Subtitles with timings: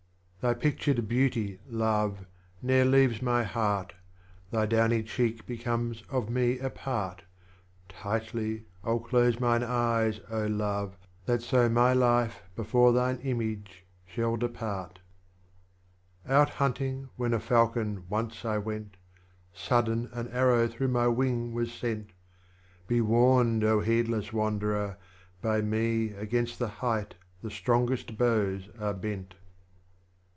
[0.41, 2.25] Thy pictured Beauty, Love,
[2.63, 3.93] ne'er leaves my Heart,
[4.49, 7.25] Thy dowuy cheek becomes of me a part,
[7.87, 14.97] Tightly I'll close mine eyes, Love, that so My Life, before thine Image, shall depart.
[16.25, 16.31] 5.
[16.31, 18.97] Out bunting, when a Falcon, once I went;
[19.53, 22.13] Sudden an Arrow through my wing was sent.
[22.87, 24.97] Be warned, heedless Wanderer!
[25.39, 26.13] by me.
[26.13, 27.13] Against the Height
[27.43, 29.35] the strongest Bows are bent.